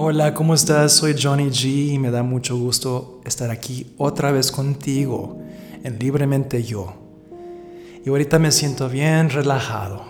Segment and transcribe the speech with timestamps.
[0.00, 0.92] Hola, ¿cómo estás?
[0.92, 5.42] Soy Johnny G y me da mucho gusto estar aquí otra vez contigo
[5.82, 6.94] en Libremente Yo.
[8.06, 10.04] Y ahorita me siento bien relajado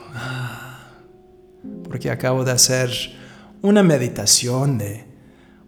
[1.84, 2.90] porque acabo de hacer
[3.62, 5.06] una meditación de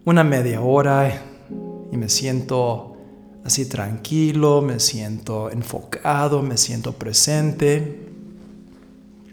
[0.05, 1.23] una media hora
[1.91, 2.95] y me siento
[3.43, 8.07] así tranquilo, me siento enfocado, me siento presente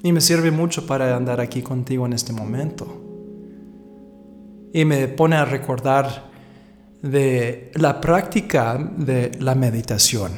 [0.03, 3.08] y me sirve mucho para andar aquí contigo en este momento
[4.73, 6.29] y me pone a recordar
[7.03, 10.33] de la práctica de la meditación.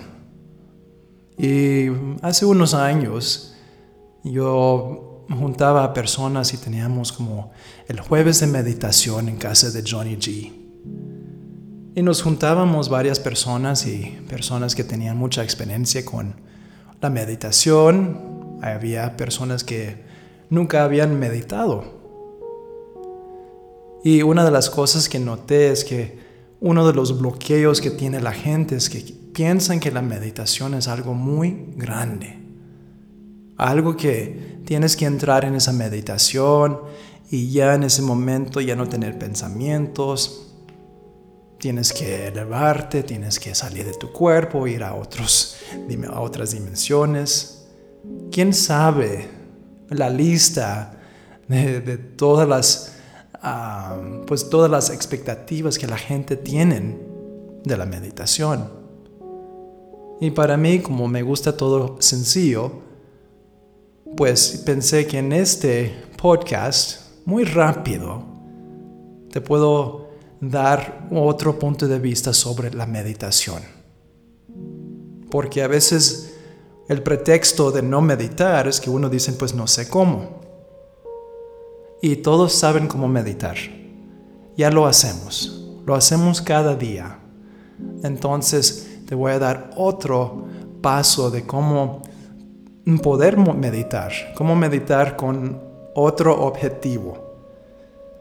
[1.39, 1.87] Y
[2.23, 3.55] hace unos años
[4.23, 7.53] yo juntaba a personas y teníamos como
[7.89, 10.53] el jueves de meditación en casa de Johnny G.
[11.95, 16.35] Y nos juntábamos varias personas y personas que tenían mucha experiencia con
[17.01, 18.59] la meditación.
[18.63, 20.05] Había personas que
[20.51, 22.00] nunca habían meditado
[24.03, 26.19] y una de las cosas que noté es que
[26.61, 29.01] uno de los bloqueos que tiene la gente es que
[29.33, 32.39] piensan que la meditación es algo muy grande.
[33.57, 36.81] Algo que tienes que entrar en esa meditación
[37.31, 40.47] y ya en ese momento ya no tener pensamientos.
[41.59, 45.57] Tienes que elevarte, tienes que salir de tu cuerpo, ir a, otros,
[46.11, 47.67] a otras dimensiones.
[48.33, 49.29] ¿Quién sabe
[49.91, 50.99] la lista
[51.49, 53.00] de todas las
[54.27, 56.99] pues todas las expectativas que la gente tiene
[57.65, 58.71] de la meditación.
[60.21, 62.73] Y para mí, como me gusta todo sencillo,
[64.17, 68.23] pues pensé que en este podcast, muy rápido,
[69.31, 70.11] te puedo
[70.41, 73.63] dar otro punto de vista sobre la meditación.
[75.31, 76.35] Porque a veces
[76.89, 80.40] el pretexto de no meditar es que uno dice, pues no sé cómo
[82.03, 83.57] y todos saben cómo meditar.
[84.57, 87.19] Ya lo hacemos, lo hacemos cada día.
[88.03, 90.47] Entonces te voy a dar otro
[90.81, 92.03] paso de cómo
[93.03, 95.61] poder meditar, cómo meditar con
[95.95, 97.31] otro objetivo.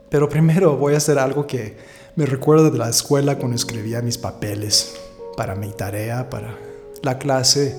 [0.09, 1.78] Pero primero voy a hacer algo que
[2.16, 4.96] me recuerdo de la escuela cuando escribía mis papeles
[5.38, 6.57] para mi tarea, para
[7.03, 7.78] la clase.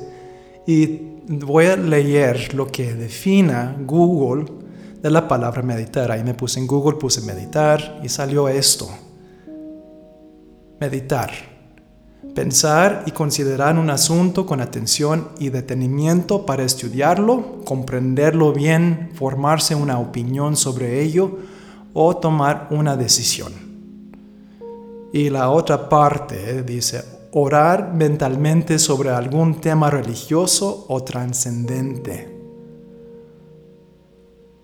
[0.66, 4.46] Y voy a leer lo que defina Google
[5.02, 6.10] de la palabra meditar.
[6.10, 8.88] Ahí me puse en Google, puse meditar y salió esto.
[10.78, 11.30] Meditar.
[12.34, 19.98] Pensar y considerar un asunto con atención y detenimiento para estudiarlo, comprenderlo bien, formarse una
[19.98, 21.38] opinión sobre ello
[21.92, 23.52] o tomar una decisión.
[25.12, 32.39] Y la otra parte dice, orar mentalmente sobre algún tema religioso o trascendente.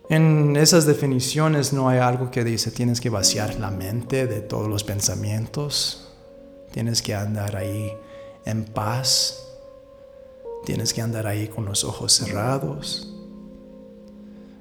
[0.08, 4.68] En esas definiciones no hay algo que dice tienes que vaciar la mente de todos
[4.68, 6.12] los pensamientos,
[6.70, 7.92] tienes que andar ahí
[8.44, 9.48] en paz,
[10.64, 13.12] tienes que andar ahí con los ojos cerrados.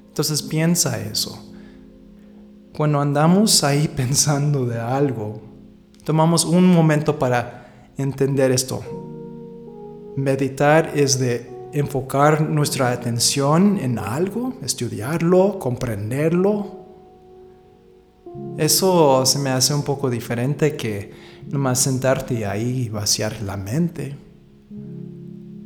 [0.08, 1.52] Entonces piensa eso.
[2.76, 5.40] Cuando andamos ahí pensando de algo,
[6.02, 8.82] tomamos un momento para entender esto.
[10.16, 16.84] Meditar es de enfocar nuestra atención en algo, estudiarlo, comprenderlo.
[18.58, 21.12] Eso se me hace un poco diferente que
[21.50, 24.16] nomás sentarte ahí y vaciar la mente.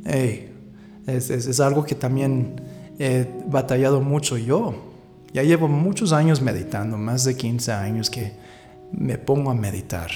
[0.05, 2.61] es, es algo que también
[2.99, 4.73] he batallado mucho yo.
[5.33, 8.33] Ya llevo muchos años meditando, más de 15 años que
[8.91, 10.11] me pongo a meditar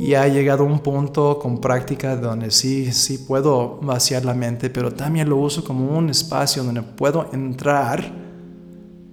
[0.00, 4.90] y ha llegado un punto con práctica donde sí, sí puedo vaciar la mente, pero
[4.90, 8.10] también lo uso como un espacio donde puedo entrar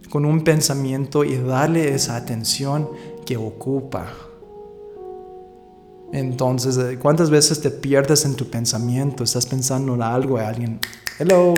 [0.09, 2.89] con un pensamiento y darle esa atención
[3.25, 4.07] que ocupa.
[6.13, 9.25] Entonces, eh, ¿cuántas veces te pierdes en tu pensamiento?
[9.25, 10.79] Estás pensando en algo, a alguien,
[11.19, 11.53] hello,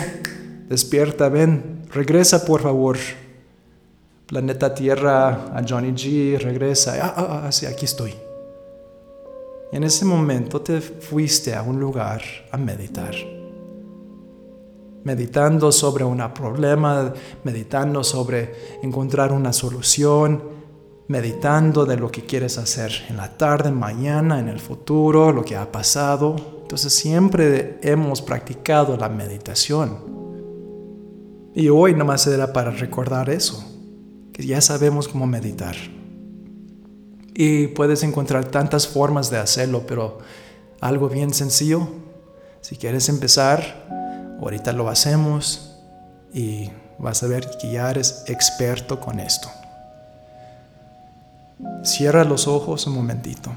[0.67, 2.97] despierta, ven, regresa por favor.
[4.25, 8.28] Planeta Tierra, a Johnny G, regresa, ah, ah, ah sí, aquí estoy.
[9.71, 12.21] Y en ese momento te fuiste a un lugar
[12.51, 13.13] a meditar.
[15.03, 17.13] Meditando sobre un problema,
[17.43, 20.41] meditando sobre encontrar una solución,
[21.07, 25.55] meditando de lo que quieres hacer en la tarde, mañana, en el futuro, lo que
[25.55, 26.35] ha pasado.
[26.61, 29.97] Entonces siempre hemos practicado la meditación.
[31.55, 33.63] Y hoy nomás era para recordar eso,
[34.33, 35.75] que ya sabemos cómo meditar.
[37.33, 40.19] Y puedes encontrar tantas formas de hacerlo, pero
[40.81, 41.87] algo bien sencillo.
[42.61, 43.87] Si quieres empezar,
[44.41, 45.77] ahorita lo hacemos
[46.33, 49.49] y vas a ver que ya eres experto con esto.
[51.83, 53.51] Cierra los ojos un momentito.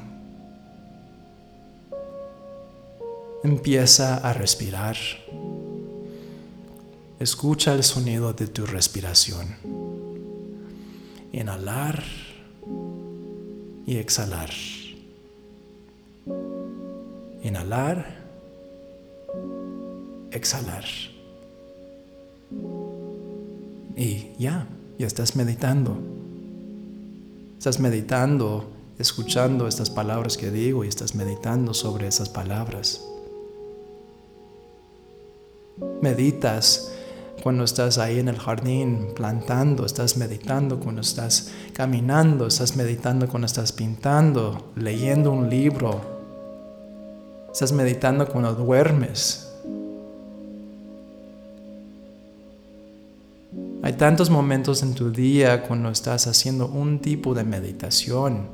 [3.44, 4.96] Empieza a respirar.
[7.18, 9.56] Escucha el sonido de tu respiración.
[11.32, 12.02] Inhalar
[13.86, 14.50] y exhalar.
[17.42, 18.22] Inhalar,
[20.30, 20.84] exhalar.
[23.96, 24.66] Y ya,
[24.98, 25.96] ya estás meditando.
[27.58, 33.04] Estás meditando, escuchando estas palabras que digo y estás meditando sobre esas palabras.
[36.00, 36.91] Meditas
[37.42, 43.46] cuando estás ahí en el jardín plantando, estás meditando cuando estás caminando, estás meditando cuando
[43.46, 46.00] estás pintando, leyendo un libro,
[47.52, 49.48] estás meditando cuando duermes.
[53.82, 58.46] Hay tantos momentos en tu día cuando estás haciendo un tipo de meditación.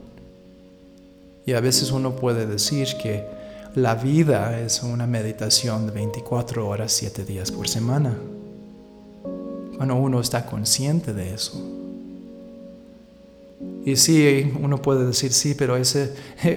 [1.45, 3.27] Y a veces uno puede decir que
[3.75, 8.17] la vida es una meditación de 24 horas, 7 días por semana
[9.79, 11.53] cuando uno está consciente de eso.
[13.85, 16.15] Y sí, uno puede decir, sí, pero ese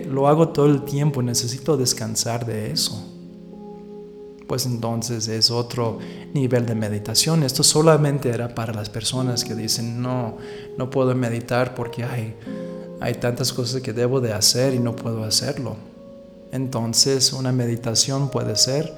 [0.10, 3.08] lo hago todo el tiempo, necesito descansar de eso.
[4.48, 6.00] Pues entonces es otro
[6.34, 7.44] nivel de meditación.
[7.44, 10.38] Esto solamente era para las personas que dicen, no,
[10.80, 12.36] no puedo meditar porque hay,
[13.00, 15.76] hay tantas cosas que debo de hacer y no puedo hacerlo.
[16.52, 18.92] Entonces una meditación puede ser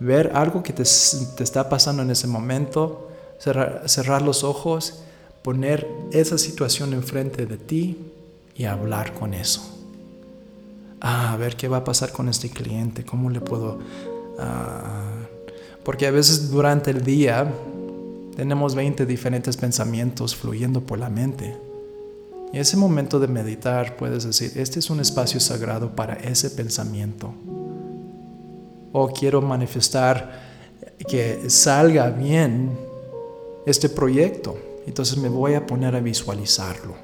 [0.00, 3.07] ver algo que te, te está pasando en ese momento,
[3.38, 5.00] cerrar, los ojos,
[5.42, 7.96] poner esa situación enfrente de ti
[8.56, 9.62] y hablar con eso.
[11.00, 13.78] Ah, a ver qué va a pasar con este cliente, cómo le puedo...
[14.38, 15.04] Ah,
[15.84, 17.50] porque a veces durante el día
[18.36, 21.56] tenemos 20 diferentes pensamientos fluyendo por la mente.
[22.52, 27.32] Y ese momento de meditar puedes decir, este es un espacio sagrado para ese pensamiento.
[28.92, 30.48] O quiero manifestar
[31.06, 32.87] que salga bien
[33.68, 34.56] este proyecto.
[34.86, 36.94] Entonces me voy a poner a visualizarlo.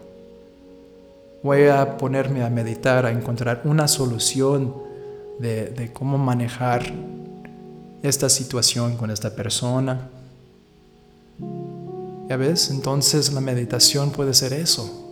[1.42, 4.74] Voy a ponerme a meditar, a encontrar una solución
[5.38, 6.90] de, cómo manejar
[8.02, 10.08] esta situación con esta persona.
[12.28, 15.02] Ya ves, entonces la meditación puede ser eso.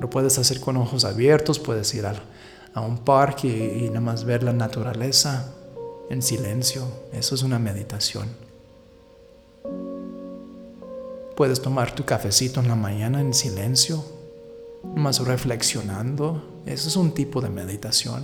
[0.00, 4.24] Lo puedes hacer con ojos abiertos, puedes ir a, un parque y, y nada más
[4.24, 5.52] ver la naturaleza
[6.10, 6.82] en silencio.
[7.12, 8.28] Eso es una meditación.
[11.36, 14.04] Puedes tomar tu cafecito en la mañana en silencio,
[14.94, 16.62] más reflexionando.
[16.64, 18.22] Eso es un tipo de meditación.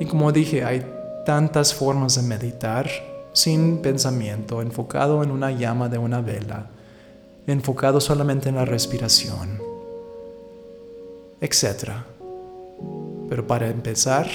[0.00, 0.84] Y como dije, hay
[1.24, 2.88] tantas formas de meditar
[3.32, 6.70] sin pensamiento, enfocado en una llama de una vela,
[7.46, 9.60] enfocado solamente en la respiración,
[11.40, 11.90] etc.
[13.28, 14.26] Pero para empezar,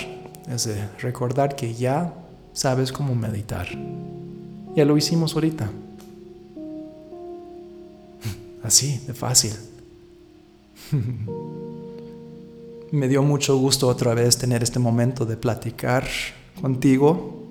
[0.50, 2.14] es de recordar que ya
[2.54, 3.68] sabes cómo meditar.
[4.76, 5.70] Ya lo hicimos ahorita.
[8.64, 9.54] Así, de fácil.
[12.92, 16.08] Me dio mucho gusto otra vez tener este momento de platicar
[16.62, 17.48] contigo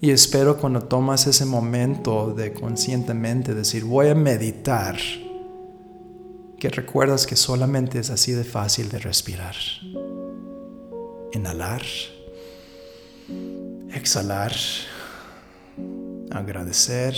[0.00, 4.96] y espero cuando tomas ese momento de conscientemente decir voy a meditar,
[6.58, 9.54] que recuerdas que solamente es así de fácil de respirar.
[11.32, 11.82] Inhalar,
[13.92, 14.52] exhalar
[16.30, 17.14] agradecer,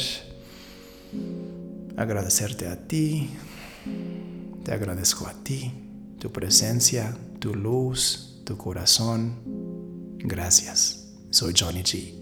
[1.96, 3.30] agradecerte a ti,
[4.64, 5.72] te agradezco a ti,
[6.18, 9.36] tu presencia, tu luz, tu corazón.
[10.18, 11.08] Gracias.
[11.30, 12.21] Soy Johnny G.